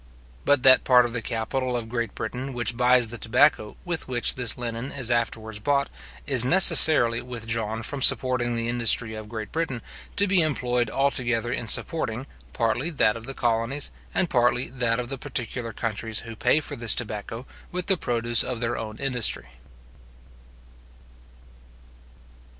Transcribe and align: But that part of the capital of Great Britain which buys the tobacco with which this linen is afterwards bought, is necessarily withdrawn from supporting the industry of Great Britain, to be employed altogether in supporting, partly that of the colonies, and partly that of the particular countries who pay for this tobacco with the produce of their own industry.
But 0.45 0.63
that 0.63 0.83
part 0.83 1.05
of 1.05 1.13
the 1.13 1.21
capital 1.21 1.77
of 1.77 1.87
Great 1.87 2.15
Britain 2.15 2.53
which 2.53 2.75
buys 2.75 3.09
the 3.09 3.19
tobacco 3.19 3.77
with 3.85 4.07
which 4.07 4.33
this 4.33 4.57
linen 4.57 4.91
is 4.91 5.11
afterwards 5.11 5.59
bought, 5.59 5.91
is 6.25 6.43
necessarily 6.43 7.21
withdrawn 7.21 7.83
from 7.83 8.01
supporting 8.01 8.55
the 8.55 8.67
industry 8.67 9.13
of 9.13 9.29
Great 9.29 9.51
Britain, 9.51 9.83
to 10.15 10.25
be 10.25 10.41
employed 10.41 10.89
altogether 10.89 11.53
in 11.53 11.67
supporting, 11.67 12.25
partly 12.51 12.89
that 12.89 13.15
of 13.15 13.27
the 13.27 13.35
colonies, 13.35 13.91
and 14.11 14.27
partly 14.27 14.71
that 14.71 14.99
of 14.99 15.09
the 15.09 15.19
particular 15.19 15.71
countries 15.71 16.21
who 16.21 16.35
pay 16.35 16.61
for 16.61 16.75
this 16.75 16.95
tobacco 16.95 17.45
with 17.71 17.85
the 17.85 17.95
produce 17.95 18.43
of 18.43 18.59
their 18.59 18.75
own 18.79 18.97
industry. 18.97 19.49